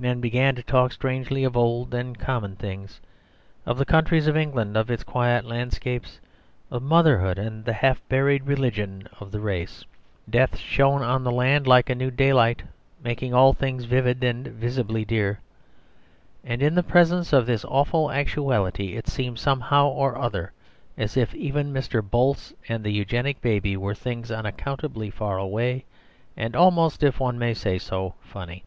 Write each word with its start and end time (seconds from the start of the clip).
Men 0.00 0.20
began 0.20 0.54
to 0.54 0.62
talk 0.62 0.92
strangely 0.92 1.42
of 1.42 1.56
old 1.56 1.92
and 1.92 2.16
common 2.16 2.54
things, 2.54 3.00
of 3.66 3.78
the 3.78 3.84
counties 3.84 4.28
of 4.28 4.36
England, 4.36 4.76
of 4.76 4.92
its 4.92 5.02
quiet 5.02 5.44
landscapes, 5.44 6.20
of 6.70 6.84
motherhood 6.84 7.36
and 7.36 7.64
the 7.64 7.72
half 7.72 8.00
buried 8.08 8.44
religion 8.46 9.08
of 9.18 9.32
the 9.32 9.40
race. 9.40 9.84
Death 10.30 10.56
shone 10.56 11.02
on 11.02 11.24
the 11.24 11.32
land 11.32 11.66
like 11.66 11.90
a 11.90 11.96
new 11.96 12.12
daylight, 12.12 12.62
making 13.02 13.34
all 13.34 13.52
things 13.52 13.86
vivid 13.86 14.22
and 14.22 14.46
visibly 14.46 15.04
dear. 15.04 15.40
And 16.44 16.62
in 16.62 16.76
the 16.76 16.84
presence 16.84 17.32
of 17.32 17.46
this 17.46 17.64
awful 17.64 18.08
actuality 18.12 18.96
it 18.96 19.08
seemed, 19.08 19.40
somehow 19.40 19.88
or 19.88 20.16
other, 20.16 20.52
as 20.96 21.16
if 21.16 21.34
even 21.34 21.72
Mr. 21.74 22.08
Bolce 22.08 22.54
and 22.68 22.84
the 22.84 22.92
Eugenic 22.92 23.40
baby 23.40 23.76
were 23.76 23.96
things 23.96 24.30
unaccountably 24.30 25.10
far 25.10 25.38
away 25.38 25.84
and 26.36 26.54
almost, 26.54 27.02
if 27.02 27.18
one 27.18 27.36
may 27.36 27.52
say 27.52 27.78
so, 27.78 28.14
funny. 28.20 28.62